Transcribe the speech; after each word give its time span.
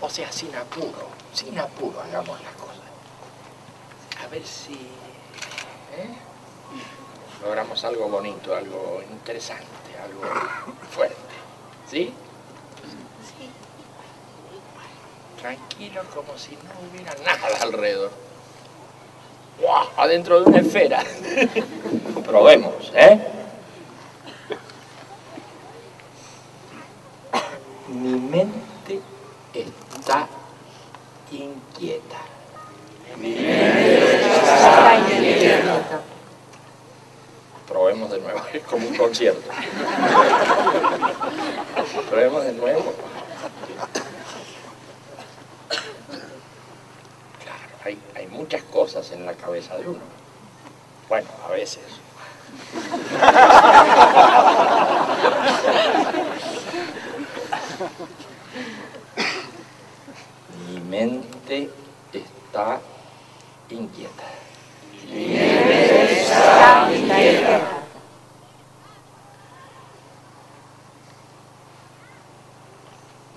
O 0.00 0.10
sea, 0.10 0.30
sin 0.32 0.54
apuro, 0.54 1.08
sin 1.32 1.58
apuro 1.58 2.00
hagamos 2.00 2.40
las 2.42 2.54
cosas. 2.54 2.76
A 4.22 4.26
ver 4.28 4.44
si 4.44 4.74
¿eh? 4.74 6.08
logramos 7.42 7.84
algo 7.84 8.08
bonito, 8.08 8.54
algo 8.54 9.02
interesante, 9.10 9.66
algo 10.02 10.22
fuerte. 10.90 11.16
¿Sí? 11.88 12.12
Sí. 13.22 13.50
Tranquilo 15.40 16.02
como 16.14 16.36
si 16.36 16.56
no 16.56 16.90
hubiera 16.90 17.14
nada 17.24 17.62
alrededor. 17.62 18.10
¡Wow! 19.60 19.88
Adentro 19.96 20.40
de 20.40 20.50
una 20.50 20.58
esfera. 20.58 21.02
Probemos, 22.26 22.92
¿eh? 22.94 23.20
Mi 27.88 28.18
mente 28.18 29.00
está 29.54 30.28
inquieta. 31.30 32.18
Mi 33.16 33.30
mente 33.30 34.26
está 34.26 34.98
inquieta. 34.98 36.00
Probemos 37.66 38.10
de 38.10 38.18
nuevo, 38.20 38.40
es 38.52 38.62
como 38.64 38.86
un 38.88 38.96
concierto. 38.96 39.50
Probemos 42.10 42.35
de 42.46 42.52
nuevo. 42.52 42.94
Claro, 47.42 47.74
hay, 47.84 47.98
hay 48.14 48.26
muchas 48.28 48.62
cosas 48.62 49.10
en 49.10 49.26
la 49.26 49.34
cabeza 49.34 49.76
de 49.76 49.88
uno. 49.88 50.00
Bueno, 51.08 51.28
a 51.44 51.50
veces. 51.50 51.82
Mi 60.68 60.80
mente 60.80 61.70
está 62.12 62.80
inquieta. 63.70 64.24
Mi 65.08 65.26
mente 65.26 66.22
está 66.22 66.88
inquieta. 66.92 67.60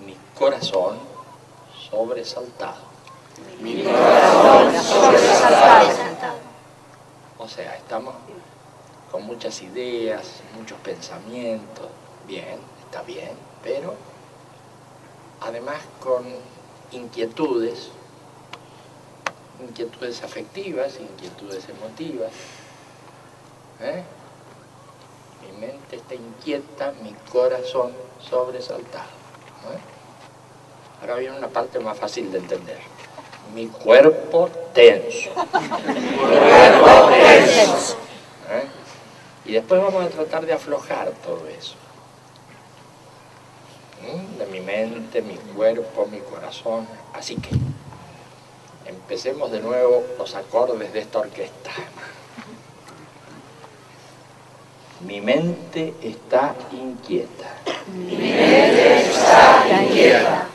Mi 0.05 0.15
corazón 0.59 0.99
sobresaltado. 1.89 2.89
Mi 3.61 3.83
corazón 3.83 4.83
sobresaltado. 4.83 6.39
O 7.37 7.47
sea, 7.47 7.75
estamos 7.77 8.13
con 9.09 9.23
muchas 9.25 9.61
ideas, 9.61 10.41
muchos 10.57 10.77
pensamientos. 10.79 11.87
Bien, 12.27 12.59
está 12.85 13.01
bien, 13.03 13.31
pero 13.63 13.95
además 15.41 15.77
con 16.03 16.25
inquietudes, 16.91 17.89
inquietudes 19.61 20.23
afectivas, 20.23 20.99
inquietudes 20.99 21.67
emotivas. 21.69 22.31
¿eh? 23.79 24.03
Mi 25.41 25.57
mente 25.57 25.95
está 25.95 26.15
inquieta, 26.15 26.93
mi 27.01 27.13
corazón 27.31 27.93
sobresaltado. 28.19 29.07
¿eh? 29.73 29.98
Ahora 31.09 31.21
viene 31.21 31.37
una 31.37 31.47
parte 31.47 31.79
más 31.79 31.97
fácil 31.97 32.31
de 32.31 32.37
entender. 32.37 32.77
Mi 33.53 33.67
cuerpo 33.67 34.49
tenso. 34.73 35.31
Mi 35.87 36.17
cuerpo 36.17 37.09
tenso. 37.09 37.97
¿eh? 38.51 38.63
Y 39.45 39.53
después 39.53 39.81
vamos 39.81 40.05
a 40.05 40.09
tratar 40.09 40.45
de 40.45 40.53
aflojar 40.53 41.11
todo 41.25 41.47
eso 41.47 41.75
de 44.37 44.45
mi 44.47 44.61
mente, 44.61 45.21
mi 45.21 45.35
cuerpo, 45.35 46.07
mi 46.11 46.19
corazón. 46.19 46.87
Así 47.13 47.35
que 47.35 47.49
empecemos 48.85 49.51
de 49.51 49.59
nuevo 49.59 50.03
los 50.17 50.35
acordes 50.35 50.93
de 50.93 50.99
esta 50.99 51.19
orquesta. 51.19 51.71
Mi 55.01 55.21
mente 55.21 55.93
está 56.01 56.55
inquieta. 56.71 57.55
Mi 57.87 58.15
mente 58.15 59.01
está 59.01 59.83
inquieta. 59.83 60.48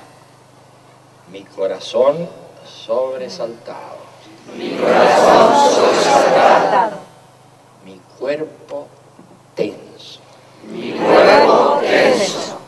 Mi 1.65 1.69
corazón 1.71 2.29
sobresaltado. 2.67 3.97
Mi 4.55 4.77
corazón 4.77 5.71
sobresaltado. 5.71 6.97
Mi 7.87 7.99
cuerpo 8.19 8.87
tenso. 9.55 10.21
Mi 10.65 10.93
cuerpo 10.93 11.81
tenso 11.81 12.59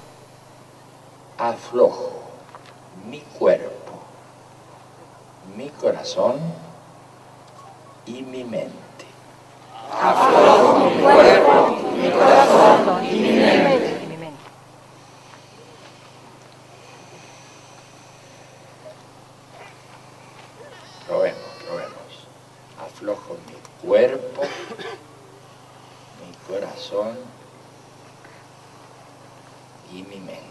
aflojo 1.37 2.23
mi 3.07 3.21
cuerpo, 3.39 3.93
mi 5.55 5.69
corazón 5.69 6.41
y 8.07 8.23
mi 8.23 8.45
mente. 8.45 8.73
Aflojo 9.93 10.79
mi 10.89 11.03
cuerpo, 11.03 11.77
mi 12.01 12.11
corazón 12.11 13.05
y 13.05 13.19
mi 13.19 13.33
mente. 13.33 13.97
Probemos, 21.07 21.39
probemos. 21.65 22.27
Aflojo 22.97 23.37
mi 23.47 23.87
cuerpo, 23.87 24.41
mi 26.19 26.33
corazón 26.49 27.15
y 29.93 30.03
mi 30.03 30.19
mente. 30.19 30.47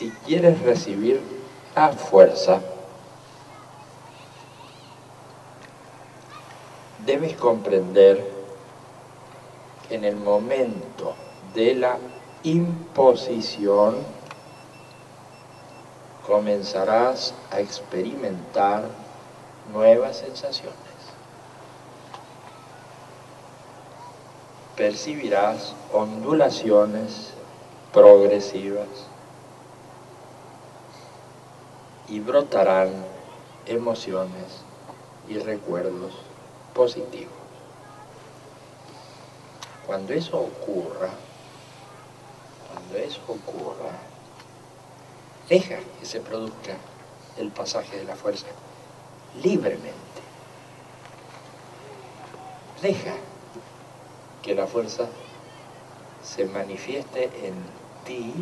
Si 0.00 0.08
quieres 0.24 0.62
recibir 0.62 1.20
la 1.76 1.92
fuerza, 1.92 2.62
debes 7.04 7.36
comprender 7.36 8.26
que 9.86 9.96
en 9.96 10.04
el 10.04 10.16
momento 10.16 11.14
de 11.52 11.74
la 11.74 11.98
imposición 12.44 13.98
comenzarás 16.26 17.34
a 17.50 17.60
experimentar 17.60 18.84
nuevas 19.70 20.16
sensaciones. 20.16 20.78
Percibirás 24.76 25.74
ondulaciones 25.92 27.34
progresivas 27.92 29.10
y 32.10 32.18
brotarán 32.18 32.90
emociones 33.66 34.64
y 35.28 35.38
recuerdos 35.38 36.12
positivos. 36.74 37.32
Cuando 39.86 40.12
eso 40.12 40.38
ocurra, 40.40 41.10
cuando 42.72 42.96
eso 42.96 43.20
ocurra, 43.28 43.92
deja 45.48 45.78
que 45.98 46.06
se 46.06 46.20
produzca 46.20 46.76
el 47.38 47.50
pasaje 47.50 47.98
de 47.98 48.04
la 48.04 48.16
fuerza 48.16 48.46
libremente. 49.40 49.94
Deja 52.82 53.14
que 54.42 54.54
la 54.54 54.66
fuerza 54.66 55.06
se 56.24 56.44
manifieste 56.44 57.24
en 57.46 57.54
ti 58.04 58.32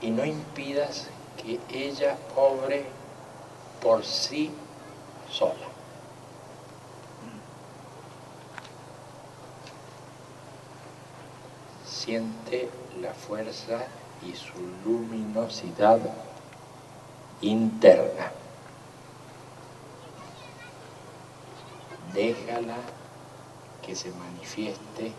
y 0.00 0.10
no 0.10 0.24
impidas 0.24 1.08
que 1.42 1.58
ella 1.72 2.16
obre 2.36 2.84
por 3.82 4.04
sí 4.04 4.50
sola. 5.30 5.68
Siente 11.86 12.68
la 13.00 13.12
fuerza 13.14 13.86
y 14.22 14.34
su 14.34 14.58
luminosidad 14.84 16.00
interna. 17.40 18.32
Déjala 22.12 22.76
que 23.82 23.94
se 23.94 24.10
manifieste 24.10 25.12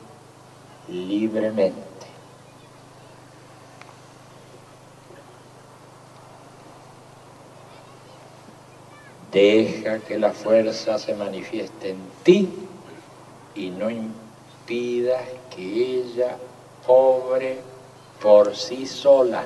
libremente. 0.90 2.11
Deja 9.32 10.00
que 10.00 10.20
la 10.20 10.32
fuerza 10.32 11.00
se 11.00 11.14
manifieste 11.16 11.92
en 11.92 11.98
ti 12.24 12.50
y 13.56 13.70
no 13.70 13.90
impidas 13.90 15.22
que 15.56 16.02
ella 16.02 16.36
obre 16.86 17.60
por 18.22 18.56
sí 18.58 18.86
sola. 18.86 19.46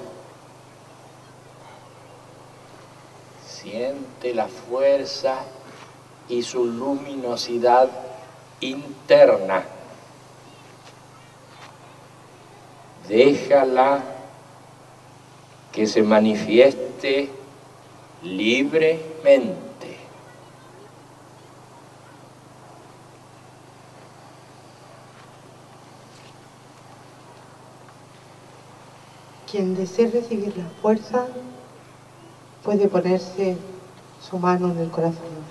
Siente 3.47 4.33
la 4.33 4.47
fuerza 4.47 5.43
y 6.29 6.41
su 6.41 6.65
luminosidad 6.65 7.89
interna. 8.61 9.63
Déjala 13.07 14.03
que 15.71 15.85
se 15.85 16.01
manifieste 16.01 17.29
libremente. 18.23 19.64
Quien 29.49 29.75
desee 29.75 30.09
recibir 30.09 30.57
la 30.57 30.69
fuerza 30.81 31.27
puede 32.63 32.87
ponerse 32.87 33.57
su 34.27 34.39
mano 34.39 34.71
en 34.71 34.79
el 34.79 34.89
corazón. 34.89 35.45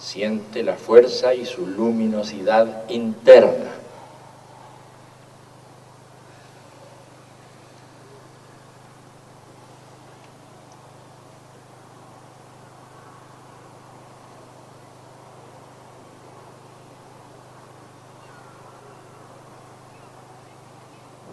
Siente 0.00 0.62
la 0.62 0.76
fuerza 0.76 1.34
y 1.34 1.44
su 1.44 1.66
luminosidad 1.66 2.88
interna. 2.88 3.70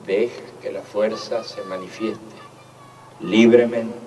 Deja 0.06 0.34
que 0.62 0.72
la 0.72 0.82
fuerza 0.82 1.44
se 1.46 1.62
manifieste 1.64 2.20
libremente. 3.22 4.07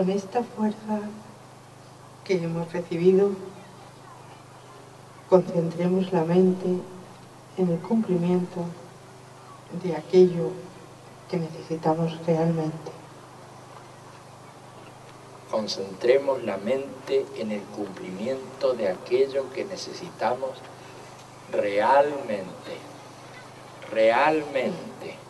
Con 0.00 0.08
esta 0.08 0.42
fuerza 0.42 0.98
que 2.24 2.42
hemos 2.42 2.72
recibido, 2.72 3.32
concentremos 5.28 6.10
la 6.10 6.24
mente 6.24 6.68
en 7.58 7.68
el 7.68 7.78
cumplimiento 7.80 8.64
de 9.82 9.94
aquello 9.94 10.52
que 11.30 11.36
necesitamos 11.36 12.18
realmente. 12.26 12.92
Concentremos 15.50 16.42
la 16.44 16.56
mente 16.56 17.26
en 17.36 17.52
el 17.52 17.62
cumplimiento 17.64 18.72
de 18.72 18.88
aquello 18.88 19.52
que 19.52 19.66
necesitamos 19.66 20.52
realmente, 21.52 22.72
realmente. 23.92 25.29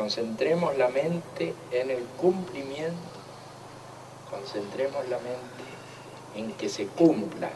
Concentremos 0.00 0.78
la 0.78 0.88
mente 0.88 1.54
en 1.70 1.90
el 1.90 2.02
cumplimiento, 2.18 2.96
concentremos 4.30 5.06
la 5.10 5.18
mente 5.18 5.64
en 6.34 6.52
que 6.54 6.70
se 6.70 6.86
cumpla 6.86 7.50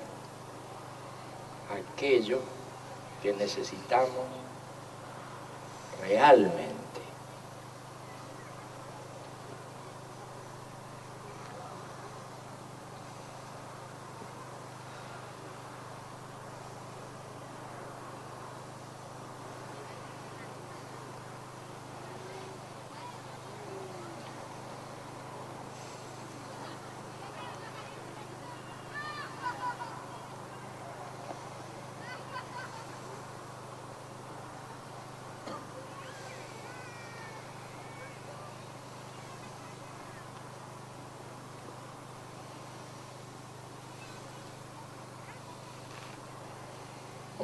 aquello 1.73 2.41
que 3.23 3.33
necesitamos 3.33 4.27
realmente. 6.03 6.74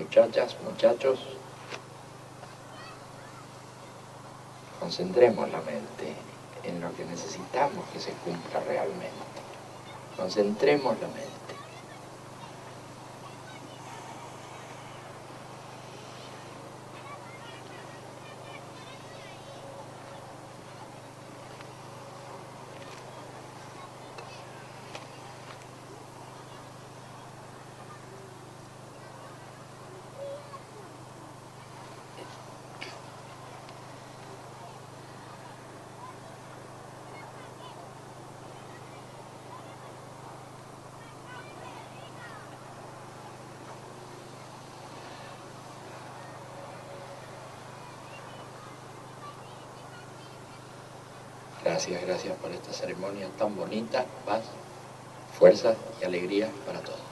Muchachas, 0.01 0.57
muchachos, 0.65 1.19
concentremos 4.81 5.51
la 5.51 5.61
mente 5.61 6.15
en 6.65 6.81
lo 6.81 6.95
que 6.95 7.05
necesitamos 7.05 7.85
que 7.93 8.01
se 8.01 8.13
cumpla 8.25 8.61
realmente. 8.61 9.11
Concentremos 10.17 10.99
la 11.01 11.09
mente. 11.09 11.40
Gracias, 51.71 52.03
gracias 52.05 52.37
por 52.39 52.51
esta 52.51 52.73
ceremonia 52.73 53.29
tan 53.39 53.55
bonita, 53.55 54.05
paz, 54.27 54.43
fuerza 55.39 55.77
y 56.01 56.05
alegría 56.05 56.51
para 56.67 56.81
todos. 56.81 57.10